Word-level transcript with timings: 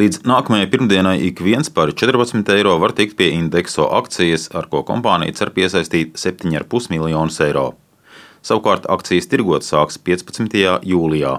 Līdz 0.00 0.22
nākamajai 0.24 0.70
pirmdienai 0.72 1.18
ik 1.20 1.42
viens 1.44 1.68
par 1.68 1.90
14 1.92 2.48
eiro 2.54 2.78
var 2.80 2.94
tikt 2.96 3.12
pie 3.18 3.26
indekso 3.36 3.84
akcijas, 3.92 4.46
ar 4.56 4.64
ko 4.72 4.80
kompānija 4.88 5.34
cer 5.36 5.50
piesaistīt 5.52 6.14
7,5 6.16 6.88
miljonus 6.88 7.36
eiro. 7.44 7.74
Savukārt 8.40 8.88
akcijas 8.88 9.28
tirgot 9.28 9.66
sāks 9.66 10.00
15. 10.00 10.56
jūlijā. 10.88 11.34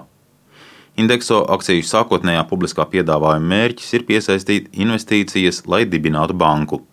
Indekso 0.94 1.40
akciju 1.50 1.82
sākotnējā 1.82 2.44
publiskā 2.46 2.86
piedāvājuma 2.92 3.50
mērķis 3.56 3.90
ir 3.98 4.06
piesaistīt 4.06 4.70
investīcijas, 4.70 5.64
lai 5.66 5.82
dibinātu 5.90 6.38
banku. 6.38 6.84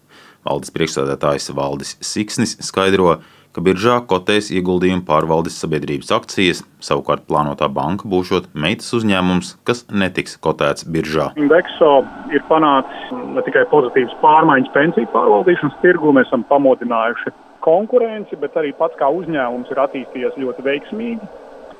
Valdes 0.41 0.73
priekšsēdētājs 0.73 1.53
Valdis 1.53 1.93
Siksnis 2.01 2.57
skaidro, 2.65 3.19
ka 3.19 3.40
biržā 3.59 3.97
kotēs 4.07 4.47
ieguldījumu 4.55 5.03
pārvaldes 5.03 5.57
sabiedrības 5.59 6.13
akcijas, 6.15 6.61
savukārt 6.79 7.25
plānotā 7.27 7.67
banka 7.67 8.07
būšot 8.07 8.47
meitas 8.55 8.93
uzņēmums, 8.95 9.57
kas 9.67 9.83
netiks 9.91 10.37
kotēts 10.39 10.87
biržā. 10.87 11.31
Indekso 11.35 12.05
ir 12.31 12.45
panācis 12.47 13.11
ne 13.35 13.43
tikai 13.43 13.65
pozitīvas 13.73 14.15
pārmaiņas 14.23 14.71
pensiju 14.77 15.11
pārvaldīšanas 15.11 15.81
tirgu, 15.83 16.15
mēs 16.15 16.31
esam 16.31 16.47
pamodinājuši 16.47 17.35
konkurenci, 17.65 18.39
bet 18.39 18.55
arī 18.55 18.71
pats 18.77 18.95
kā 18.99 19.11
uzņēmums 19.11 19.71
ir 19.73 19.83
attīstījies 19.83 20.39
ļoti 20.39 20.65
veiksmīgi. 20.65 21.29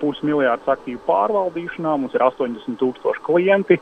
Pusmiljārds 0.01 0.69
aktīvu 0.75 0.99
pārvaldīšanā, 1.07 1.95
mums 2.01 2.15
ir 2.17 2.23
80 2.25 2.79
tūkstoši 2.81 3.23
klienti. 3.25 3.79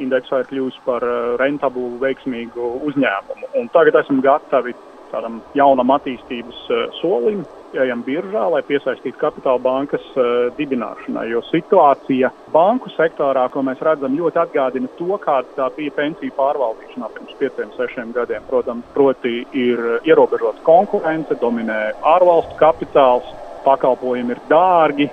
Indeksā 0.00 0.42
ir 0.42 0.48
kļuvusi 0.50 0.80
par 0.84 1.04
rentablu, 1.40 1.94
veiksmīgu 2.00 2.70
uzņēmumu. 2.88 3.52
Un 3.60 3.68
tagad 3.72 4.00
esam 4.02 4.20
gatavi 4.24 4.74
tādam 5.12 5.40
jaunam 5.58 5.92
attīstības 5.96 6.60
eh, 6.70 6.86
solim, 7.00 7.42
ejam 7.78 8.02
biržā, 8.02 8.44
lai 8.50 8.62
piesaistītu 8.66 9.18
kapitāla 9.20 9.60
bankas 9.62 10.02
uh, 10.18 10.48
dibināšanai. 10.56 11.28
Jo 11.30 11.38
situācija 11.46 12.32
banku 12.50 12.90
sektorā, 12.96 13.44
ko 13.52 13.62
mēs 13.66 13.78
redzam, 13.86 14.16
ļoti 14.18 14.40
atgādina 14.42 14.90
to, 14.98 15.14
kāda 15.22 15.54
tā 15.54 15.68
bija 15.76 15.94
pensiju 15.94 16.34
pārvaldīšanā 16.38 17.10
pirms 17.14 17.36
pieciem, 17.38 17.70
sešiem 17.76 18.10
gadiem. 18.16 18.42
Protams, 18.50 18.88
proti 18.96 19.44
ir 19.54 19.84
ierobežota 20.02 20.64
konkurence, 20.66 21.38
dominē 21.38 21.78
ārvalstu 22.16 22.58
kapitāls, 22.58 23.30
pakalpojumi 23.62 24.34
ir 24.34 24.42
dārgi, 24.50 25.10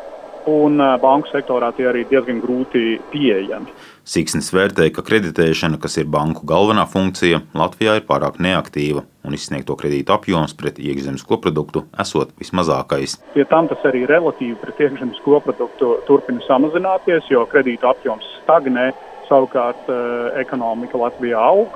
un 0.50 0.82
banku 1.04 1.30
sektorā 1.30 1.74
tie 1.76 1.90
arī 1.92 2.08
diezgan 2.10 2.42
grūti 2.42 2.98
pieejami. 3.12 3.74
Siksnis 4.08 4.54
vērtēja, 4.56 4.94
ka 4.96 5.04
kreditēšana, 5.04 5.76
kas 5.84 5.98
ir 6.00 6.06
banku 6.08 6.46
galvenā 6.48 6.86
funkcija, 6.88 7.42
Latvijā 7.60 7.98
ir 8.00 8.06
pārāk 8.08 8.38
neaktīva 8.40 9.02
un 9.28 9.36
izsniegto 9.36 9.76
kredītu 9.76 10.14
apjoms 10.16 10.54
pret 10.56 10.80
iekšzemes 10.80 11.26
koproduktu 11.28 11.84
esot 12.00 12.32
vismazākais. 12.40 13.18
Pie 13.34 13.44
tam 13.52 13.68
tas 13.68 13.84
arī 13.90 14.06
relatīvi 14.08 14.56
pret 14.62 14.80
iekšzemes 14.86 15.20
koproduktu 15.26 15.98
turpina 16.08 16.40
samazināties, 16.48 17.28
jo 17.34 17.44
kredītu 17.52 17.92
apjoms 17.92 18.32
stagnē, 18.46 18.94
savukārt 19.28 19.92
ekonomika 20.40 21.04
Latvijā 21.04 21.44
aug. 21.44 21.76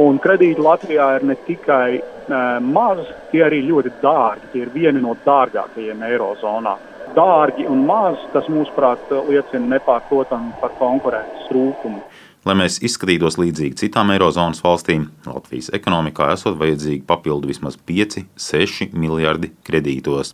Un 0.00 0.16
kredīti 0.22 0.64
Latvijā 0.64 1.10
ir 1.18 1.28
ne 1.28 1.36
tikai 1.44 1.98
uh, 1.98 2.56
maz, 2.62 3.04
tie 3.34 3.42
arī 3.44 3.60
ļoti 3.66 3.92
dārgi. 4.00 4.54
Tie 4.54 4.64
ir 4.64 4.72
vieni 4.72 5.02
no 5.04 5.12
dārgākajiem 5.26 6.08
Eirozonā 6.08 6.78
dārgi 7.16 7.66
un 7.70 7.84
maz, 7.88 8.18
tas 8.34 8.48
mūsuprāt 8.52 9.12
liecina 9.28 9.76
nepārprotami 9.76 10.54
par 10.60 10.74
konkurences 10.78 11.48
trūkumu. 11.50 12.02
Lai 12.48 12.56
mēs 12.56 12.78
izskatītos 12.80 13.36
līdzīgi 13.36 13.76
citām 13.82 14.14
Eirozonas 14.14 14.62
valstīm, 14.64 15.10
Latvijas 15.28 15.68
ekonomikā 15.76 16.30
esot 16.32 16.56
vajadzīgi 16.60 17.04
papildu 17.08 17.50
vismaz 17.50 17.76
5-6 17.90 18.94
miljardi 18.96 19.52
kredītos. 19.66 20.32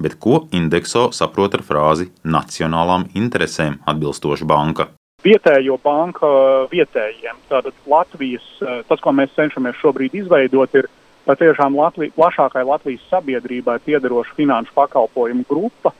Bet 0.00 0.16
ko 0.18 0.46
indekso 0.56 1.10
saprot 1.14 1.54
ar 1.54 1.62
frāzi 1.62 2.08
nacionālām 2.24 3.10
interesēm 3.14 3.76
atbilstoša 3.86 4.48
banka? 4.48 4.88
Vietējo 5.24 5.76
banka 5.84 6.28
vietējiem. 6.72 7.36
Tātad 7.52 7.76
Latvijas, 7.88 8.44
tas, 8.88 9.00
ko 9.00 9.12
mēs 9.16 9.36
cenšamies 9.36 9.78
šobrīd 9.80 10.16
izveidot, 10.18 10.74
ir 10.80 10.88
patiešām 11.26 11.76
Latvij, 11.78 12.12
plašākai 12.16 12.64
Latvijas 12.66 13.04
sabiedrībai 13.10 13.78
piederoša 13.84 14.36
finanšu 14.36 14.74
pakalpojumu 14.76 15.44
grupa, 15.48 15.94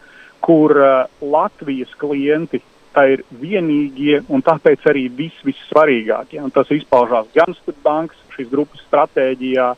kur 0.45 0.77
uh, 0.77 1.05
Latvijas 1.21 1.93
klienti 1.99 2.61
ir 2.95 3.25
vienīgie 3.41 4.21
un 4.31 4.45
tāpēc 4.45 4.85
arī 4.87 5.09
vis, 5.11 5.35
vissvarīgākie. 5.43 6.39
Un 6.45 6.53
tas 6.55 6.71
izpaužās 6.71 7.27
gan 7.35 7.57
Stutbankas 7.59 8.21
šīs 8.37 8.51
grupas 8.53 8.85
stratēģijā, 8.87 9.73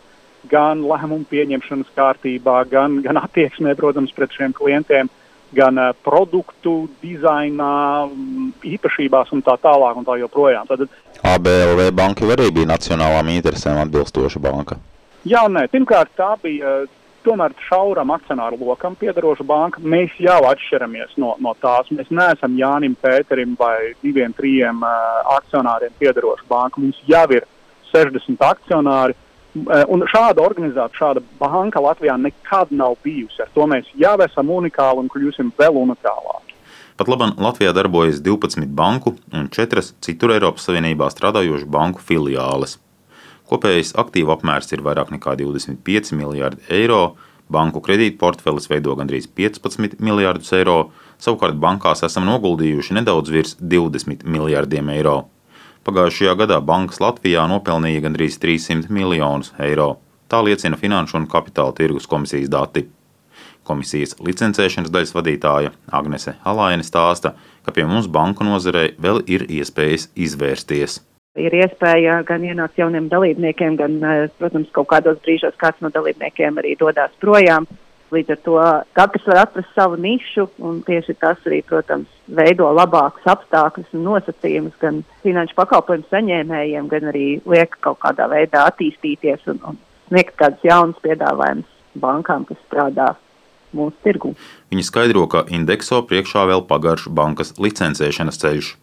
gan 0.51 0.83
lēmumu 0.85 1.25
pieņemšanas 1.31 1.95
kārtībā, 1.97 2.59
gan, 2.71 3.01
gan 3.05 3.23
attieksmē, 3.23 3.73
protams, 3.79 4.12
pret 4.15 4.35
šiem 4.37 4.53
klientiem, 4.56 5.09
gan 5.56 5.81
uh, 5.81 5.95
produktu 6.05 6.91
dizainā, 7.01 8.11
īpašībās 8.67 9.33
un 9.33 9.47
tā 9.47 9.56
tālāk 9.62 9.97
un 9.97 10.06
tā 10.06 10.19
joprojām. 10.21 10.69
Tad, 10.69 10.85
ABLV 11.27 11.89
banka 11.97 12.29
arī 12.37 12.51
bija 12.53 12.75
nacionālām 12.75 13.33
interesēm 13.39 13.81
atbilstoša 13.87 14.43
banka. 14.43 14.79
Jā, 15.26 15.42
nē, 15.50 15.66
pirmkārt 15.72 16.12
tā 16.14 16.34
bija 16.38 16.84
tomēr 17.26 17.54
šauram 17.66 18.12
akcionāru 18.14 18.59
lokam 18.62 18.94
piedaroša 18.98 19.47
banka, 19.47 19.82
mēs 19.82 20.14
jau 20.22 20.38
atšķiramies 20.47 21.16
no, 21.22 21.34
no 21.42 21.54
tās. 21.62 21.91
Mēs 21.91 22.12
neesam 22.14 22.54
Jānim 22.59 22.94
Pēterim 23.03 23.56
vai 23.59 23.92
diviem, 24.04 24.34
trim 24.37 24.84
uh, 24.87 25.26
akcionāriem 25.37 25.94
piedaroša 25.98 26.47
banka. 26.50 26.82
Mums 26.82 27.00
jau 27.10 27.26
ir 27.34 27.47
60 27.92 28.47
akcionāri. 28.50 29.19
Uh, 29.56 29.82
un 29.91 30.04
šāda 30.12 30.44
organizācija, 30.44 31.00
šāda 31.00 31.25
banka 31.41 31.82
Latvijā 31.82 32.14
nekad 32.20 32.70
nav 32.70 32.98
bijusi. 33.03 33.43
Ar 33.43 33.50
to 33.56 33.66
mēs 33.66 33.91
jau 33.98 34.14
esam 34.22 34.53
unikāli 34.60 35.03
un 35.03 35.10
kļūsim 35.10 35.54
vēl 35.58 35.82
unikālāki. 35.82 36.54
Pat 36.97 37.10
labi, 37.12 37.32
Latvijā 37.43 37.75
darbojas 37.76 38.22
12 38.25 38.70
banku 38.72 39.16
un 39.34 39.50
4 39.53 39.82
citur 40.04 40.32
Eiropas 40.37 40.69
Savienībā 40.69 41.10
strādājošu 41.12 41.66
banku 41.69 42.04
filiāles. 42.04 42.78
Kopējais 43.47 43.93
aktīvu 43.95 44.33
apmērs 44.34 44.73
ir 44.75 44.83
vairāk 44.83 45.12
nekā 45.15 45.37
25 45.39 46.17
miljardi 46.19 46.65
eiro, 46.75 47.15
banku 47.53 47.79
kredītu 47.79 48.19
portfelis 48.19 48.67
veido 48.67 48.97
gandrīz 48.99 49.29
15 49.39 50.01
miljardus 50.03 50.51
eiro, 50.57 50.91
savukārt 51.23 51.55
bankās 51.62 52.03
esam 52.09 52.27
noguldījuši 52.27 52.99
nedaudz 52.99 53.31
virs 53.31 53.55
20 53.61 54.27
miljardiem 54.27 54.91
eiro. 54.97 55.17
Pagājušajā 55.87 56.35
gadā 56.43 56.59
bankas 56.59 56.99
Latvijā 56.99 57.47
nopelnīja 57.47 58.03
gandrīz 58.09 58.41
300 58.43 58.91
miljonus 58.91 59.53
eiro. 59.62 59.93
Tā 60.27 60.43
liecina 60.43 60.75
Finanšu 60.75 61.21
un 61.21 61.31
Kapitāla 61.31 61.71
tirgus 61.79 62.11
komisijas 62.11 62.51
dati. 62.51 62.89
Komisijas 63.67 64.19
licencēšanas 64.19 64.91
daļas 64.91 65.15
vadītāja 65.15 65.75
Agnese 65.95 66.35
Halaine 66.43 66.83
stāsta, 66.87 67.37
ka 67.62 67.75
pie 67.75 67.87
mums 67.87 68.11
banku 68.11 68.47
nozarei 68.47 68.97
vēl 68.99 69.23
ir 69.31 69.47
iespējas 69.47 70.11
izvērsties 70.19 71.05
ir 71.37 71.57
iespēja 71.57 72.21
gan 72.27 72.45
ienākt 72.45 72.79
jauniem 72.81 73.09
dalībniekiem, 73.13 73.77
gan, 73.79 73.99
eh, 74.05 74.29
protams, 74.39 74.71
kaut 74.73 74.89
kādos 74.93 75.19
brīžos 75.25 75.57
kāds 75.61 75.81
no 75.81 75.91
dalībniekiem 75.91 76.59
arī 76.59 76.77
dodas 76.79 77.13
projām. 77.21 77.67
Līdz 78.15 78.31
ar 78.31 78.39
to 78.45 78.57
katrs 78.95 79.27
var 79.27 79.41
atrast 79.43 79.73
savu 79.75 79.97
nišu, 79.97 80.49
un 80.63 80.83
tieši 80.87 81.17
tas 81.19 81.39
arī, 81.45 81.65
protams, 81.67 82.07
veido 82.29 82.69
labākus 82.71 83.27
apstākļus 83.27 83.91
un 83.99 84.05
nosacījumus 84.07 84.79
gan 84.79 85.03
finanšu 85.25 85.57
pakalpojumu 85.59 86.07
saņēmējiem, 86.13 86.89
gan 86.89 87.11
arī 87.11 87.27
liek 87.45 87.75
kaut 87.81 87.99
kādā 87.99 88.29
veidā 88.31 88.63
attīstīties 88.71 89.51
un, 89.51 89.59
un 89.67 89.79
sniegt 90.07 90.37
kādus 90.39 90.63
jaunus 90.63 91.03
piedāvājumus 91.03 91.67
bankām, 91.99 92.47
kas 92.47 92.63
strādā 92.69 93.17
mūsu 93.75 93.97
tirgu. 94.07 94.37
Viņi 94.71 94.87
skaidro, 94.87 95.27
ka 95.27 95.43
indekso 95.51 95.99
priekšā 96.07 96.47
vēl 96.47 96.63
pagarš 96.71 97.11
bankas 97.11 97.57
licencēšanas 97.59 98.39
ceļš. 98.39 98.75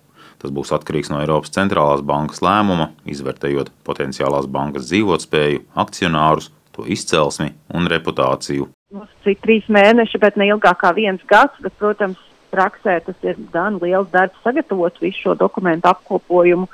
Tas 0.43 0.51
būs 0.51 0.73
atkarīgs 0.75 1.07
no 1.07 1.21
Eiropas 1.23 1.53
centrālās 1.55 2.01
bankas 2.03 2.41
lēmuma, 2.43 2.89
izvērtējot 3.07 3.69
potenciālās 3.87 4.49
bankas 4.51 4.89
dzīvotspēju, 4.89 5.61
akcionārus, 5.79 6.49
to 6.75 6.83
izcelsmi 6.83 7.53
un 7.71 7.87
reputāciju. 7.87 8.67
Mums 8.91 9.13
cik 9.23 9.39
trīs 9.45 9.69
mēneši, 9.71 10.19
bet 10.19 10.35
ne 10.35 10.49
ilgāk 10.51 10.81
kā 10.81 10.91
viens 10.97 11.23
gads, 11.29 11.55
bet, 11.63 11.71
protams, 11.79 12.19
praksē 12.51 12.97
tas 13.05 13.23
ir 13.25 13.39
gan 13.53 13.79
liels 13.81 14.09
darbs 14.11 14.41
sagatavot 14.43 14.99
visu 15.01 15.29
šo 15.29 15.35
dokumentu 15.39 15.87
apkopojumu, 15.93 16.67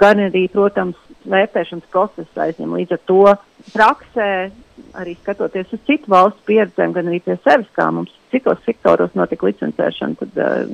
gan 0.00 0.22
arī, 0.24 0.46
protams, 0.50 0.96
vērtēšanas 1.28 1.92
process 1.92 2.40
aizņem. 2.40 2.72
Līdz 2.78 2.96
ar 2.96 3.02
to 3.10 3.20
praksē, 3.74 4.30
arī 4.96 5.18
skatoties 5.20 5.76
uz 5.76 5.84
citu 5.84 6.08
valstu 6.14 6.40
pieredzēm, 6.48 6.96
gan 6.96 7.12
arī 7.12 7.20
pie 7.26 7.36
sevis, 7.44 7.68
kā 7.76 7.90
mums 7.92 8.16
citos 8.32 8.64
sektoros 8.64 9.12
notika 9.18 9.50
licencēšana, 9.50 10.16
tad 10.22 10.40
uh, 10.40 10.64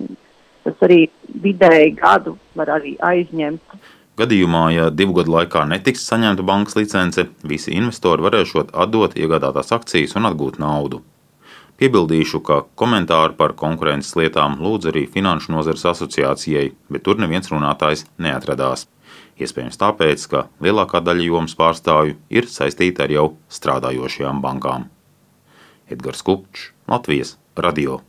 tas 0.67 0.87
arī 0.87 1.07
vidēji 1.43 1.95
gadu 2.01 2.37
var 2.59 2.77
arī 2.79 2.97
aizņemt. 3.03 3.77
Gadījumā, 4.17 4.63
ja 4.73 4.87
divu 4.89 5.19
gadu 5.19 5.35
laikā 5.35 5.67
netiks 5.69 6.07
saņemta 6.09 6.45
bankas 6.47 6.77
licence, 6.79 7.27
visi 7.45 7.75
investori 7.77 8.25
varēšot 8.25 8.73
atdot 8.73 9.17
iegādātās 9.19 9.75
akcijas 9.77 10.17
un 10.17 10.29
atgūt 10.31 10.57
naudu. 10.63 11.03
Piebildīšu, 11.77 12.41
ka 12.41 12.63
komentāru 12.81 13.37
par 13.37 13.53
konkurences 13.61 14.15
lietām 14.17 14.57
lūdz 14.65 14.89
arī 14.89 15.05
Finanšu 15.13 15.53
nozares 15.53 15.85
asociācijai, 15.93 16.71
bet 16.89 17.05
tur 17.05 17.21
neviens 17.21 17.53
runātājs 17.53 18.07
neatradās. 18.17 18.87
Iespējams 19.37 19.77
tāpēc, 19.85 20.25
ka 20.33 20.47
lielākā 20.65 21.05
daļa 21.05 21.29
jomas 21.29 21.57
pārstāvju 21.61 22.17
ir 22.33 22.49
saistīta 22.49 23.05
ar 23.05 23.13
jau 23.19 23.29
strādājošajām 23.53 24.41
bankām. 24.41 24.89
Edgars 25.93 26.25
Kupčs, 26.25 26.71
Latvijas 26.89 27.37
Radio. 27.61 28.07